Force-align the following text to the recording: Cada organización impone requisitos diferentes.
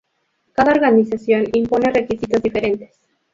Cada 0.53 0.71
organización 0.71 1.45
impone 1.53 1.91
requisitos 1.91 2.41
diferentes. 2.41 2.89